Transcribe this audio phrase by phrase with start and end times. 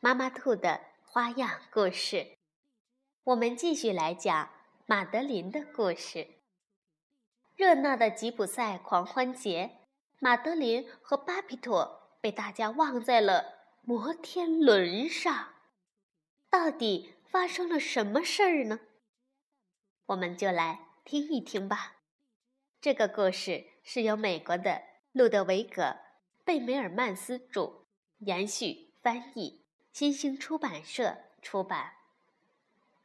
[0.00, 2.38] 妈妈兔的花样故事。
[3.24, 4.48] 我们继续来讲
[4.86, 6.36] 马德琳的故事。
[7.56, 9.80] 热闹的吉普赛狂欢节，
[10.20, 15.54] 马德琳和巴比妥被大家忘在了摩天轮上。
[16.48, 18.78] 到底发生了什么事儿呢？
[20.06, 21.96] 我们就来听一听吧。
[22.80, 24.80] 这个故事是由美国的
[25.10, 25.96] 路德维格。
[26.44, 27.84] 贝梅尔曼斯著，
[28.18, 29.66] 延续翻译，
[29.98, 31.94] 新兴出版社出版。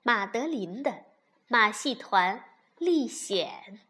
[0.03, 1.05] 马德琳的
[1.47, 2.45] 马戏团
[2.77, 3.81] 历险。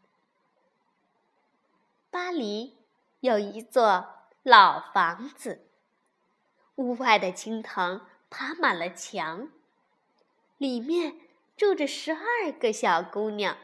[2.10, 2.78] 巴黎
[3.20, 5.68] 有一座老房子，
[6.76, 9.50] 屋外的青藤爬满了墙，
[10.58, 11.20] 里面
[11.58, 13.58] 住着十二个小姑娘，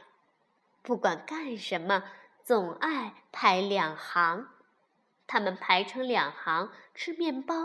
[0.82, 2.04] 不管干什么，
[2.44, 4.50] 总爱排两行。
[5.26, 7.56] 他们排成两行，吃面包、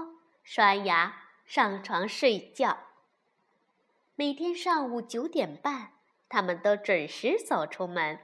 [0.45, 2.79] 刷牙、上床睡觉。
[4.17, 5.93] 每天上午九点半，
[6.29, 8.19] 他们都准时走出门。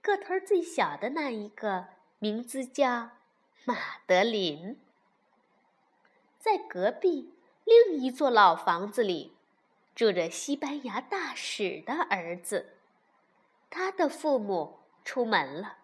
[0.00, 3.10] 个头最小的那一个，名字叫
[3.64, 4.80] 马德琳。
[6.38, 9.36] 在隔壁另一座老房子里，
[9.94, 12.76] 住着西班牙大使的儿子。
[13.68, 15.76] 他的父母出门了，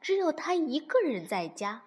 [0.00, 1.82] 只有他一个人在家。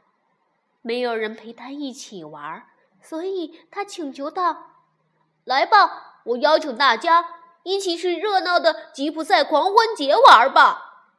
[0.81, 2.67] 没有人陪他一起玩儿，
[3.07, 4.71] 所以他请求道
[5.45, 11.13] ：“来吧，我邀请大家一起去热闹的吉普赛狂欢节玩吧。”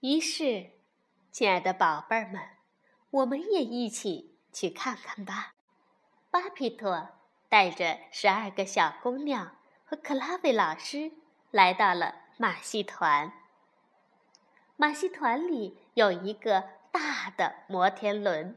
[0.00, 0.70] 于是，
[1.32, 2.40] 亲爱的宝贝儿们，
[3.10, 5.54] 我们也一起去看看吧。
[6.30, 7.08] 巴皮托
[7.48, 11.10] 带着十二个小姑娘和克拉维老师
[11.50, 13.32] 来到了马戏团。
[14.76, 18.56] 马戏团里有一个大的摩天轮。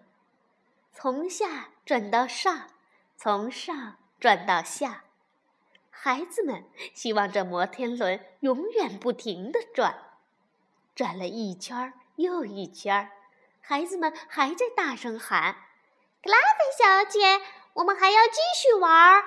[1.10, 2.68] 从下转到上，
[3.16, 5.06] 从上转到下，
[5.90, 10.18] 孩子们希望这摩天轮永远不停地转，
[10.94, 13.10] 转了一圈又一圈，
[13.62, 15.56] 孩子们还在大声喊
[16.22, 17.42] ：“格拉菲小姐，
[17.76, 19.24] 我们还要继续玩。”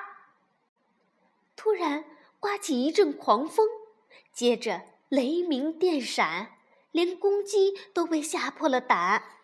[1.56, 2.04] 突然
[2.38, 3.66] 刮起一阵狂风，
[4.34, 6.58] 接着雷鸣电闪，
[6.90, 9.38] 连公鸡都被吓破了胆。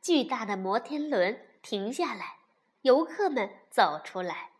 [0.00, 1.42] 巨大的摩天轮。
[1.68, 2.36] 停下来，
[2.82, 4.52] 游客们走出来，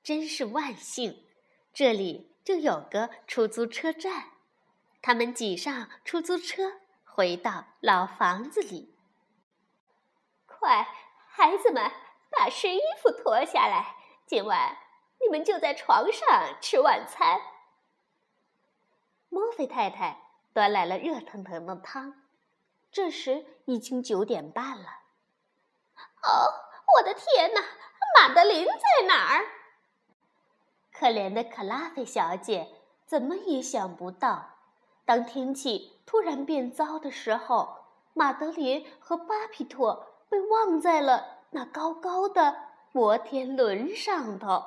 [0.00, 1.24] 真是万幸，
[1.72, 4.30] 这里就有个出租车站。
[5.02, 8.94] 他们挤上出租车，回到老房子里。
[10.46, 10.86] 快，
[11.26, 11.90] 孩子们，
[12.30, 14.78] 把湿衣服脱下来，今晚
[15.20, 17.40] 你们就在床上吃晚餐。
[19.28, 20.16] 莫菲太太
[20.52, 22.22] 端来了热腾腾的汤，
[22.92, 25.05] 这时已经九点半了。
[26.26, 26.52] 哦，
[26.96, 27.60] 我的天哪！
[28.18, 29.44] 马德琳在哪儿？
[30.92, 32.68] 可怜的克拉菲小姐
[33.04, 34.56] 怎么也想不到，
[35.04, 42.56] 当天气突然变糟的时候，马德琳和巴皮托被忘在了那高高的
[42.92, 44.64] 摩天轮上头。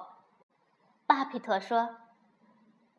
[1.07, 1.97] 巴皮托说：“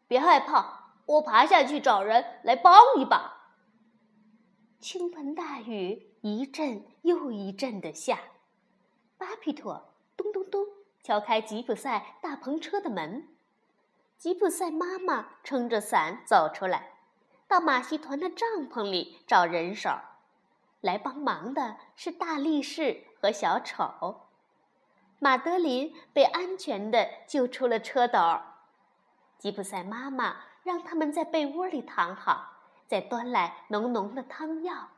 [0.08, 3.38] 别害怕，我爬下去找人来帮一把。”
[4.80, 8.18] 倾盆大雨一阵又一阵的下。
[9.20, 10.66] 巴皮托咚咚咚
[11.02, 13.28] 敲开吉普赛大篷车的门，
[14.16, 16.94] 吉普赛妈妈撑着伞走出来，
[17.46, 19.90] 到马戏团的帐篷里找人手。
[20.80, 24.22] 来帮忙的是大力士和小丑。
[25.18, 28.18] 马德琳被安全地救出了车斗。
[29.36, 32.54] 吉普赛妈妈让他们在被窝里躺好，
[32.86, 34.88] 再端来浓浓的汤药。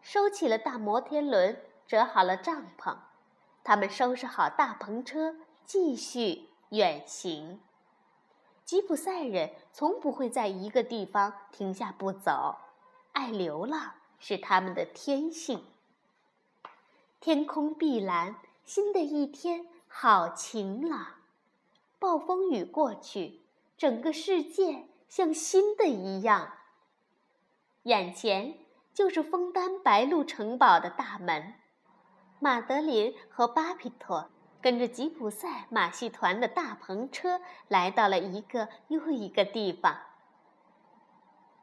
[0.00, 1.56] 收起了大摩天轮。
[1.86, 2.96] 折好了帐篷，
[3.62, 7.60] 他们收拾好大篷车，继续远行。
[8.64, 12.56] 吉普赛人从不会在一个地方停下不走，
[13.12, 15.64] 爱流浪是他们的天性。
[17.20, 21.14] 天空碧蓝，新的一天好晴朗。
[21.98, 23.40] 暴风雨过去，
[23.78, 26.52] 整个世界像新的一样。
[27.84, 28.58] 眼前
[28.92, 31.54] 就是枫丹白露城堡的大门。
[32.38, 34.30] 马德琳和巴皮托
[34.60, 39.98] 跟着吉普赛马戏团的大篷车来到了一个又一个地方。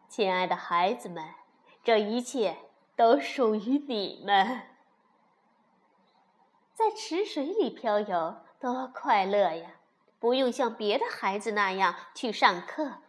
[0.10, 1.24] 亲爱的孩子们，
[1.84, 2.58] 这一切
[2.96, 4.62] 都属于你们。
[6.74, 9.76] 在池水里漂游，多快乐呀！
[10.20, 13.00] 不用像别的孩子那样去上课，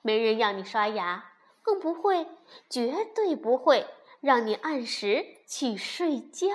[0.00, 2.26] 没人让你刷牙，更不会，
[2.70, 3.86] 绝对不会
[4.20, 6.48] 让你按时去睡觉。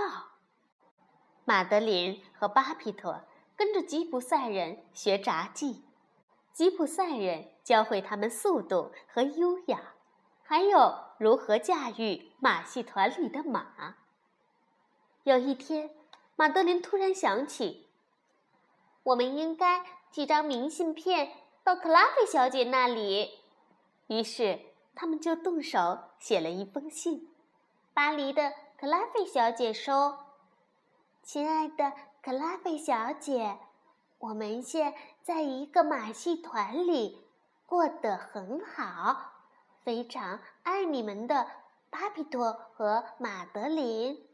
[1.48, 3.22] 马德琳和巴皮托
[3.56, 5.86] 跟着吉普赛人学杂技，
[6.52, 9.94] 吉普赛人教会他们速度和优雅，
[10.44, 13.96] 还有如何驾驭马戏团里的马。
[15.24, 15.92] 有一天，
[16.36, 17.88] 马德琳突然想起，
[19.04, 19.86] 我们应该。
[20.10, 21.32] 寄张明信片
[21.64, 23.40] 到克拉菲小姐那里，
[24.08, 24.60] 于是
[24.96, 27.30] 他们就动手写了一封信。
[27.94, 30.27] 巴黎的克拉菲小姐说
[31.28, 31.92] ：“亲爱的
[32.24, 33.58] 克拉菲小姐，
[34.18, 34.94] 我们现
[35.24, 37.22] 在一个马戏团里
[37.66, 39.34] 过得很好，
[39.82, 41.46] 非常爱你们的
[41.90, 44.26] 巴比托和马德琳。”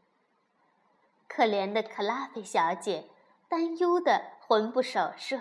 [1.26, 3.08] 可怜的克拉菲小姐
[3.48, 5.40] 担忧的魂不守舍。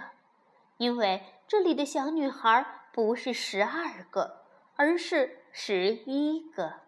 [0.77, 4.41] 因为这里的小女孩不是十二个，
[4.75, 6.81] 而是十一个。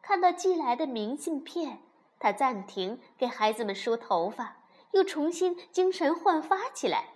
[0.00, 1.82] 看到寄来的明信片，
[2.22, 4.58] 他暂停给孩子们梳头发，
[4.92, 7.08] 又重新精神焕发起来。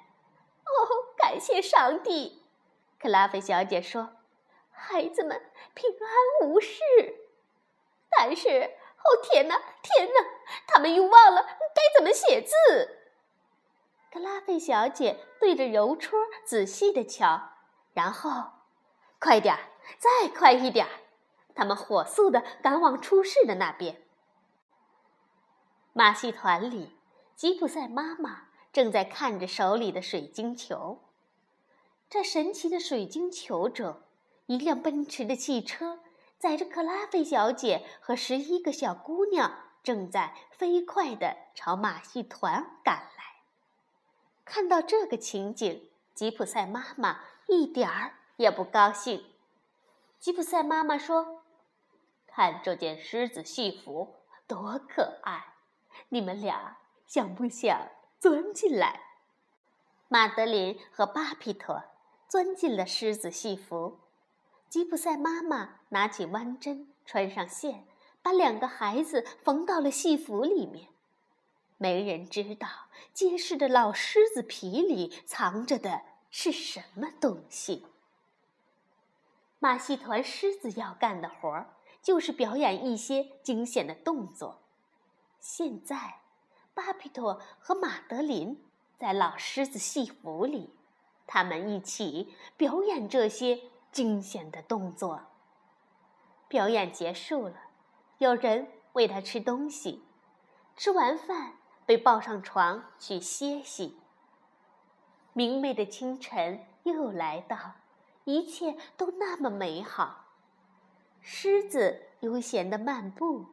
[0.64, 2.42] 哦，感谢上帝！
[2.98, 4.16] 克拉菲小姐说
[4.72, 5.40] ：“孩子们
[5.74, 6.80] 平安无事。”
[8.10, 10.14] 但是，哦天哪，天哪！
[10.66, 11.42] 他们又忘了
[11.72, 12.52] 该怎么写字。
[14.12, 17.50] 克拉菲小姐对着邮戳仔细的瞧，
[17.92, 18.50] 然后，
[19.20, 19.60] 快点儿，
[20.00, 20.90] 再快一点儿！
[21.54, 24.02] 他们火速的赶往出事的那边。
[25.98, 26.90] 马戏团里，
[27.34, 31.00] 吉普赛妈妈正在看着手里的水晶球。
[32.10, 34.02] 这神奇的水晶球中，
[34.44, 36.00] 一辆奔驰的汽车
[36.36, 39.50] 载着克拉菲小姐和十一个小姑娘，
[39.82, 43.24] 正在飞快的朝马戏团赶来。
[44.44, 49.24] 看到这个情景，吉普赛妈妈一点儿也不高兴。
[50.20, 51.42] 吉普赛妈妈说
[52.28, 54.16] ：“看这件狮子戏服
[54.46, 55.54] 多可爱，
[56.08, 57.88] 你们俩想不想
[58.18, 59.00] 钻进来？”
[60.08, 61.82] 马德琳和巴皮托
[62.28, 64.00] 钻进了狮子戏服。
[64.68, 67.86] 吉普赛妈妈拿起弯针，穿上线，
[68.20, 70.88] 把两个孩子缝到了戏服里面。
[71.78, 72.68] 没人知道
[73.12, 77.86] 结实的老狮子皮里藏着的是什么东西。
[79.58, 84.65] 马戏团狮子要干的活儿就是表演一些惊险的动作。
[85.48, 86.22] 现在，
[86.74, 88.60] 巴皮托和马德琳
[88.98, 90.74] 在老狮子戏服里，
[91.24, 93.60] 他们一起表演这些
[93.92, 95.20] 惊险的动作。
[96.48, 97.54] 表演结束了，
[98.18, 100.02] 有人喂他吃东西，
[100.76, 101.52] 吃完饭。
[101.86, 103.96] 被抱上床去歇息。
[105.32, 107.56] 明媚的清晨又来到，
[108.24, 110.24] 一切都那么美好。
[111.20, 113.46] 狮子悠闲地漫步，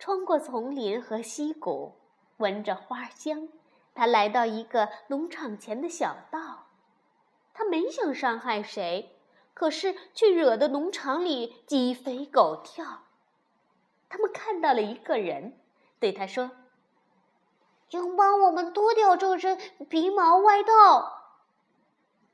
[0.00, 1.92] 穿过丛林和溪谷，
[2.38, 3.50] 闻着花香。
[3.94, 6.68] 他来到一个农场前的小道，
[7.52, 9.20] 他没想伤害谁，
[9.52, 13.02] 可是却惹得农场里鸡飞狗跳。
[14.08, 15.60] 他们看到了一个人，
[15.98, 16.50] 对他说。
[17.90, 19.58] 请帮我们脱掉这身
[19.90, 21.24] 皮毛外套。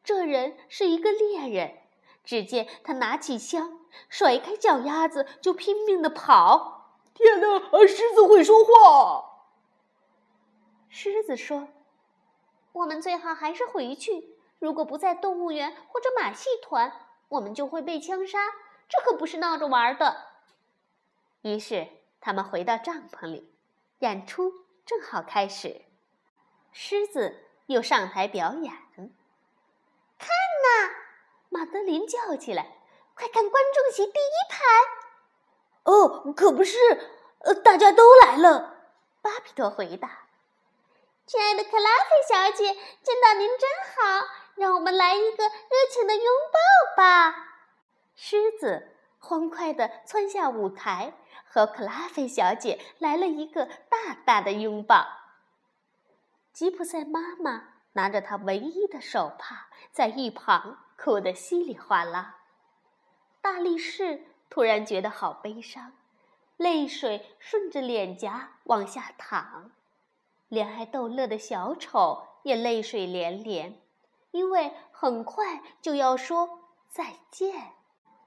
[0.04, 1.78] 这人是一个猎人，
[2.22, 6.75] 只见他拿起枪，甩开脚丫子就拼命的跑。
[7.16, 7.86] 天哪！
[7.86, 9.48] 狮子会说话。
[10.90, 11.68] 狮子说
[12.72, 14.36] ：“我们最好还是回去。
[14.58, 16.92] 如果不在动物园或者马戏团，
[17.28, 18.38] 我们就会被枪杀。
[18.86, 20.26] 这可不是闹着玩的。”
[21.40, 21.88] 于是
[22.20, 23.50] 他们回到帐篷里，
[24.00, 24.52] 演出。
[24.84, 25.82] 正好开始，
[26.70, 28.72] 狮子又上台表演。
[30.18, 30.28] 看
[30.62, 30.94] 呐，
[31.48, 32.76] 马德琳叫起来
[33.16, 34.62] ：“快看观众席第一排！”
[36.34, 36.78] 可不是，
[37.40, 38.74] 呃，大家都来了。
[39.22, 40.26] 巴比托回答
[41.26, 45.50] ：“亲爱的克拉菲小姐，见到您真好，让我们来一个热
[45.92, 47.34] 情的拥抱吧。”
[48.14, 51.14] 狮子欢快地窜下舞台。
[51.48, 55.06] 和克拉菲小姐来了一个大大的拥抱。
[56.52, 62.40] 吉普赛妈妈拿着她唯一的手帕，在一旁哭得稀里哗啦。
[63.40, 65.92] 大力士突然觉得好悲伤，
[66.56, 69.72] 泪水顺着脸颊往下淌。
[70.48, 73.80] 连爱逗乐的小丑也泪水连连，
[74.30, 77.72] 因为很快就要说再见。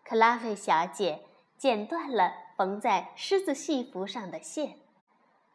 [0.04, 1.26] 克拉菲小姐
[1.58, 4.80] 剪断了缝在狮子戏服上的线，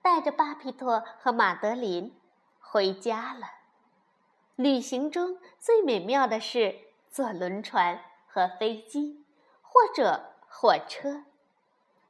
[0.00, 2.18] 带着巴皮托和马德琳
[2.58, 3.46] 回家了。
[4.56, 6.74] 旅行中最美妙的是
[7.10, 9.24] 坐轮船和飞机，
[9.60, 11.24] 或者火车。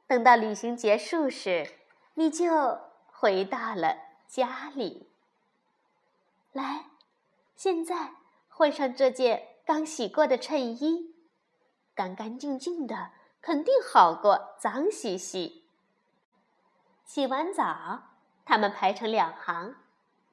[0.05, 1.67] 等到旅行结束时，
[2.13, 3.97] 你就回到了
[4.27, 5.11] 家里。
[6.51, 6.85] 来，
[7.55, 8.11] 现在
[8.47, 11.15] 换上这件刚洗过的衬衣，
[11.95, 13.09] 干干净净的，
[13.41, 15.67] 肯定好过脏兮兮。
[17.03, 18.03] 洗完澡，
[18.45, 19.75] 他们排成两行，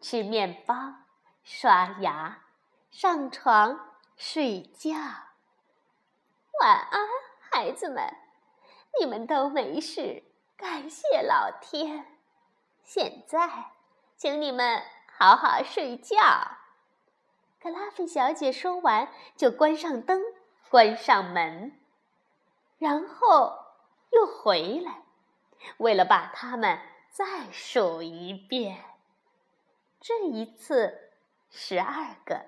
[0.02, 0.74] 吃面包。
[1.42, 2.44] 刷牙，
[2.90, 4.92] 上床睡觉。
[6.60, 7.08] 晚安，
[7.62, 8.12] 孩子们，
[8.98, 10.24] 你们都没事，
[10.56, 12.18] 感谢老天。
[12.82, 13.70] 现在，
[14.16, 16.16] 请你们好好睡觉。
[17.60, 20.20] 格拉菲小姐说完，就关上灯，
[20.70, 21.78] 关上门，
[22.78, 23.56] 然后
[24.10, 25.04] 又回来，
[25.76, 26.80] 为了把它们
[27.12, 28.84] 再数一遍。
[30.00, 31.12] 这一次。
[31.48, 32.44] 十二个，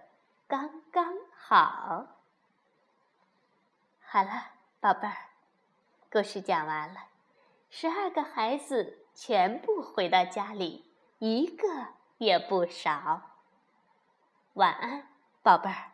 [0.48, 2.08] 刚刚好。
[4.00, 4.50] 好了，
[4.84, 5.16] 宝贝儿，
[6.12, 7.06] 故事讲完了。
[7.70, 11.66] 十二个孩子全部回到家里，一个
[12.18, 13.22] 也不少。
[14.52, 15.08] 晚安，
[15.42, 15.93] 宝贝儿。